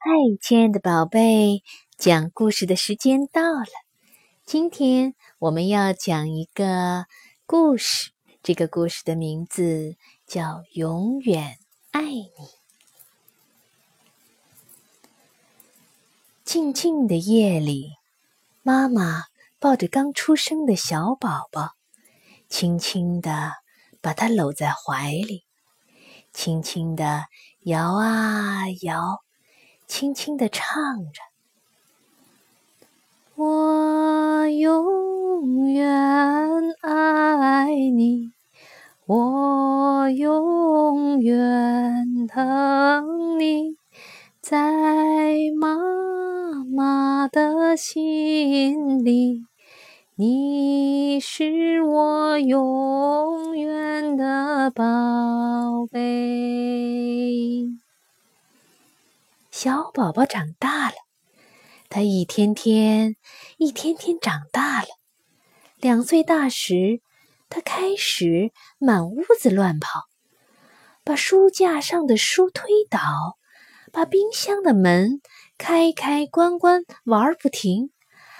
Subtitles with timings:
[0.00, 1.64] 嗨，亲爱的宝贝，
[1.96, 3.66] 讲故事的时间到了。
[4.46, 7.06] 今天我们要讲一个
[7.46, 11.58] 故事，这个故事的名字叫《永远
[11.90, 12.22] 爱你》。
[16.44, 17.90] 静静的夜里，
[18.62, 19.24] 妈妈
[19.58, 21.72] 抱着刚出生的小宝宝，
[22.48, 23.54] 轻轻地
[24.00, 25.42] 把他搂在怀里，
[26.32, 27.24] 轻轻地
[27.64, 29.24] 摇啊摇。
[29.88, 31.22] 轻轻地唱着
[33.34, 35.90] ：“我永远
[36.82, 38.30] 爱你，
[39.06, 43.76] 我永远疼你，
[44.42, 45.74] 在妈
[46.64, 49.46] 妈的心里，
[50.16, 54.84] 你是我永远的宝
[55.90, 57.64] 贝。”
[59.60, 60.94] 小宝宝长大了，
[61.88, 63.16] 他一天天、
[63.56, 64.86] 一天天长大了。
[65.78, 67.02] 两岁大时，
[67.48, 70.04] 他开始满屋子乱跑，
[71.02, 73.36] 把书架上的书推倒，
[73.92, 75.20] 把冰箱的门
[75.58, 77.90] 开开关关玩不停，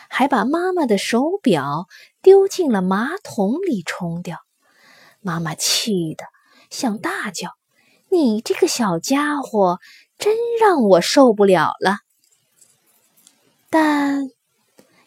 [0.09, 1.89] 还把妈妈的手表
[2.23, 4.39] 丢进了马桶里冲掉。
[5.19, 6.25] 妈妈气得
[6.71, 7.58] 想大叫
[8.11, 9.81] ：“你这个小家伙！”
[10.19, 11.99] 真让我受不了了。
[13.71, 14.31] 但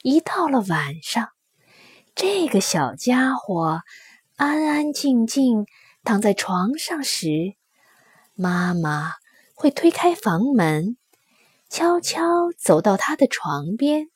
[0.04, 1.32] 一到了晚上，
[2.16, 3.82] 这个小家伙
[4.38, 5.66] 安安静静
[6.06, 7.56] 躺在床上时，
[8.36, 9.16] 妈妈
[9.54, 10.96] 会推开房门，
[11.68, 14.10] 悄悄走到他的床边，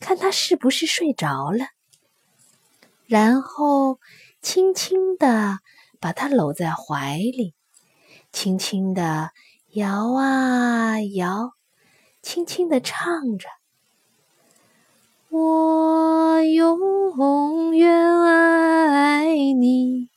[0.00, 1.68] 看他是不是睡着了，
[3.06, 4.00] 然后
[4.42, 5.60] 轻轻地
[6.00, 7.53] 把他搂在怀里，
[8.34, 9.30] 轻轻地。
[9.74, 11.52] 摇啊摇，
[12.22, 13.48] 轻轻地唱着
[15.30, 20.10] ：“我永远爱你，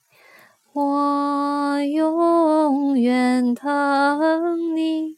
[0.74, 5.18] 我永远疼你，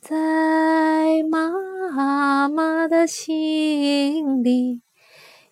[0.00, 4.80] 在妈妈的心里，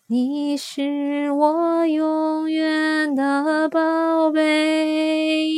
[0.06, 5.50] 你是我永远的宝贝。”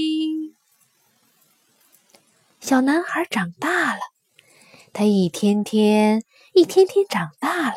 [2.67, 4.01] 小男孩长大了，
[4.93, 7.77] 他一天天一天天长大了。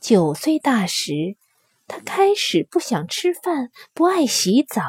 [0.00, 1.36] 九岁大时，
[1.86, 4.82] 他开始不想吃饭，不爱洗澡，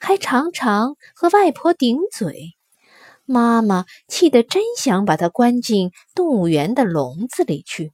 [0.00, 2.56] 还常常和外婆顶嘴。
[3.24, 7.92] 妈妈气得真想把他关进动物园的笼子里去。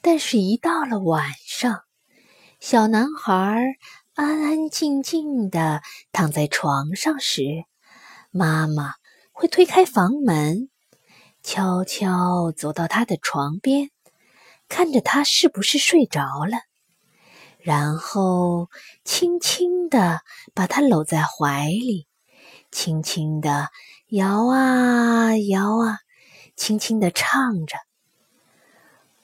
[0.00, 1.82] 但是，一到了晚上，
[2.58, 3.60] 小男孩
[4.14, 7.42] 安安静静地躺在床上时，
[8.30, 8.94] 妈妈。
[9.32, 10.68] 会推开房门，
[11.42, 13.90] 悄悄走到他的床边，
[14.68, 16.58] 看着他是不是睡着了，
[17.58, 18.68] 然后
[19.04, 20.20] 轻轻地
[20.54, 22.06] 把他搂在怀里，
[22.70, 23.68] 轻轻地
[24.08, 25.98] 摇啊摇啊，
[26.54, 27.78] 轻轻地唱着：“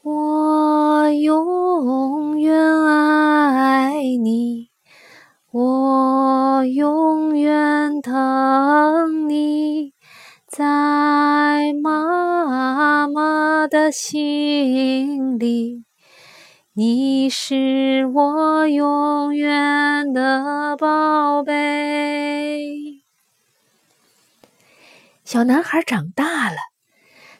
[0.02, 4.70] 我永远爱你，
[5.50, 9.92] 我永远疼你。”
[10.58, 15.84] 在妈妈的心里，
[16.72, 23.04] 你是我永远的宝贝。
[25.24, 26.56] 小男孩长大了，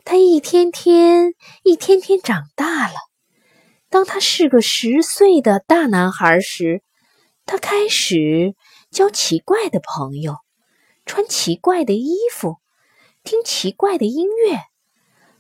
[0.04, 1.32] 他一天天
[1.64, 2.94] 一天天长大了。
[3.90, 6.84] 当他是个十岁的大男孩时，
[7.46, 8.54] 他开始
[8.92, 10.36] 交奇怪的朋友，
[11.04, 12.58] 穿奇怪的衣服。
[13.24, 14.60] 听奇怪的音乐，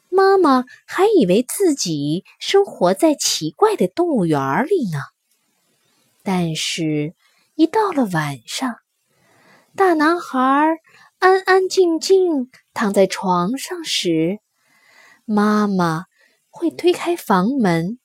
[0.08, 4.98] 妈妈还以为自己生活在奇怪的动物园里呢。
[6.22, 7.14] 但是，
[7.54, 8.76] 一到了晚上，
[9.74, 10.38] 大男孩
[11.18, 14.40] 安安静静躺在床上时，
[15.24, 16.04] 妈妈
[16.50, 17.98] 会推开房门，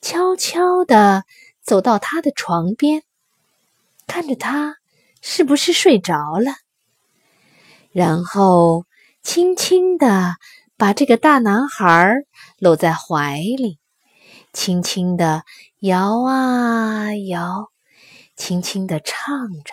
[0.00, 1.24] 悄悄地
[1.60, 3.02] 走到他的床边，
[4.06, 4.76] 看着他
[5.20, 6.65] 是不是睡着了。
[7.96, 8.84] 然后，
[9.22, 10.34] 轻轻地
[10.76, 12.12] 把这个大男孩
[12.58, 13.78] 搂在怀里，
[14.52, 15.44] 轻轻地
[15.80, 17.70] 摇啊摇，
[18.36, 19.72] 轻轻地唱着：“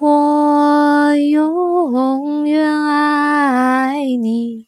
[0.00, 4.66] 我永远爱你，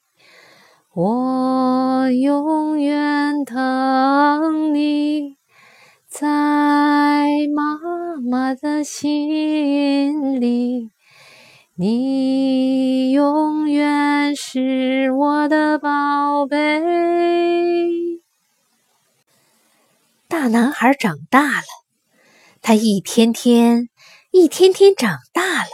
[0.95, 5.35] 我永远疼你，
[6.09, 6.29] 在
[7.53, 7.81] 妈
[8.23, 10.55] 妈的心里。”
[11.77, 13.97] 你永远。
[14.39, 16.83] 是我的宝贝。
[20.29, 21.65] 大男孩长大了，
[22.61, 23.89] 他一天天、
[24.31, 25.71] 一天天长大了。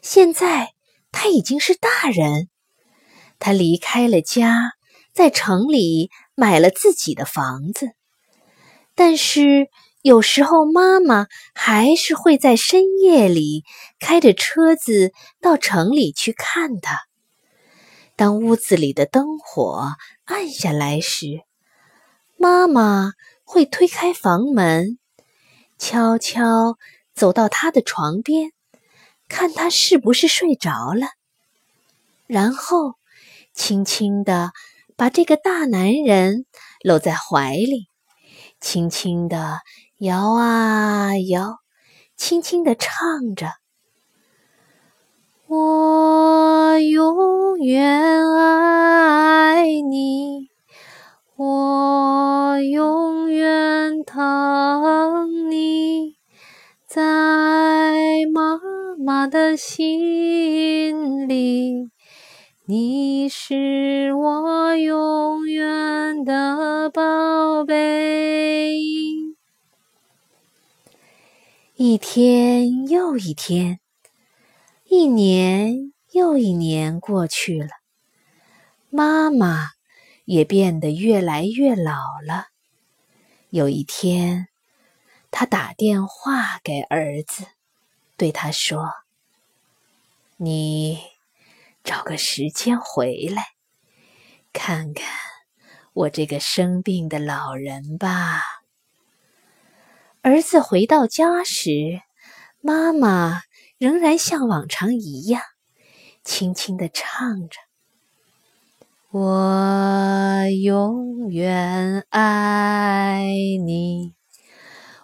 [0.00, 0.72] 现在
[1.12, 2.48] 他已经是大人，
[3.38, 4.72] 他离开了家，
[5.12, 7.90] 在城里买了自己的房子。
[8.94, 9.68] 但是
[10.02, 13.64] 有时候，妈妈还是会在深夜里
[13.98, 15.12] 开着车子
[15.42, 17.00] 到城里去看他。
[18.16, 19.92] 当屋子里的灯火
[20.24, 21.42] 暗下来时，
[22.38, 23.12] 妈妈
[23.44, 24.98] 会推开房门，
[25.78, 26.78] 悄悄
[27.14, 28.52] 走到他的床边。
[29.28, 31.06] 看他是不是睡着了，
[32.26, 32.94] 然后
[33.54, 34.50] 轻轻地
[34.96, 36.46] 把这个大男人
[36.82, 37.86] 搂在怀里，
[38.60, 39.60] 轻轻地
[40.00, 41.60] 摇啊摇，
[42.16, 43.52] 轻轻地唱着
[45.46, 50.48] ：“我永远爱你，
[51.36, 56.16] 我永远疼你，
[56.86, 58.58] 在妈。”
[59.02, 61.90] 妈的心里，
[62.66, 68.76] 你是我永远的宝贝。
[71.82, 73.80] 一天又一天，
[74.84, 77.70] 一年又一年过去了，
[78.90, 79.70] 妈妈
[80.26, 81.94] 也变得越来越老
[82.26, 82.48] 了。
[83.48, 84.48] 有一天，
[85.30, 87.46] 她打电话给儿子。
[88.18, 88.92] 对他说
[90.36, 90.98] ：“你
[91.82, 93.42] 找个时间回来，
[94.52, 95.08] 看看
[95.94, 98.42] 我这个生病的老人吧。”
[100.22, 102.02] 儿子回到家时，
[102.60, 103.40] 妈妈
[103.78, 105.42] 仍然像往常一样，
[106.22, 107.58] 轻轻地唱着
[109.12, 113.32] ：“我永远爱
[113.64, 114.12] 你。”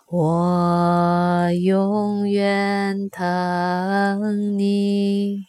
[0.08, 5.46] 我永远疼你，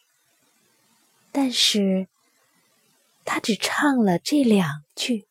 [1.32, 2.08] 但是
[3.24, 5.28] 他只唱了这两句，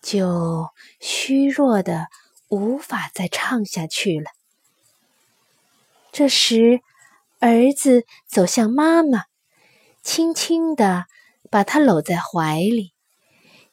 [0.00, 0.68] 就
[1.00, 2.06] 虚弱的
[2.48, 4.30] 无法再唱下去了。
[6.12, 6.80] 这时，
[7.40, 9.24] 儿子走向妈妈，
[10.02, 11.06] 轻轻的
[11.50, 12.92] 把她搂在怀里，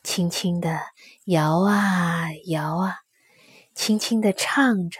[0.03, 0.81] 轻轻的
[1.25, 2.97] 摇啊摇啊。
[3.73, 4.99] 轻轻地唱着：“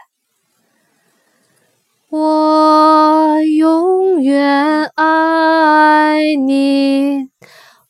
[2.10, 7.30] 我永远爱你，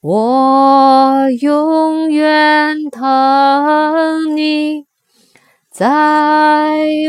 [0.01, 4.87] 我永远疼你，
[5.71, 5.87] 在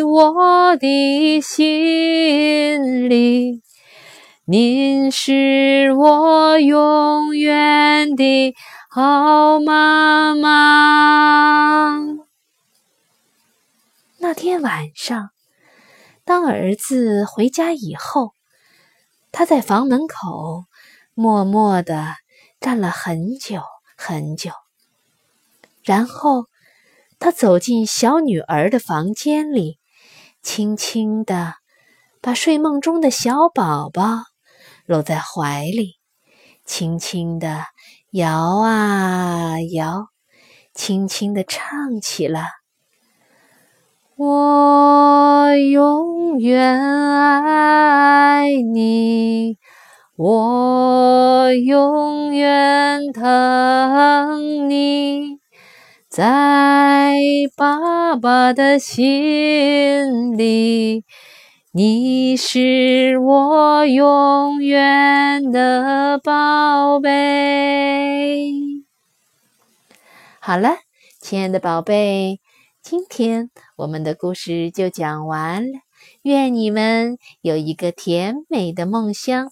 [0.06, 3.61] 我的心里，
[4.44, 8.55] 您是我永远的
[8.88, 11.99] 好妈妈。”
[14.19, 15.31] 那天晚上，
[16.25, 18.31] 当儿子回家以后，
[19.32, 20.67] 他在房门口
[21.15, 22.15] 默默的
[22.61, 23.61] 站了很久
[23.97, 24.53] 很久。
[25.82, 26.44] 然后，
[27.24, 29.78] 他走进小女儿的房间里，
[30.42, 31.54] 轻轻地
[32.20, 34.24] 把睡梦中的小宝宝
[34.86, 36.00] 搂在怀里，
[36.64, 37.66] 轻轻地
[38.10, 40.08] 摇啊摇，
[40.74, 42.43] 轻轻地唱起了。
[44.17, 46.76] 我永远
[47.44, 49.58] 爱你，
[50.17, 55.38] 我永远疼你，
[56.12, 57.16] 在
[57.56, 61.06] 爸爸的心里，
[61.70, 68.52] 你是我永远的宝贝。
[70.38, 70.76] 好了，
[71.19, 72.42] 亲爱的宝贝。
[72.82, 75.78] 今天我们的故事就讲完了，
[76.20, 79.50] 愿你们有一个甜美的梦乡。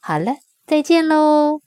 [0.00, 0.34] 好了，
[0.66, 1.60] 再见喽。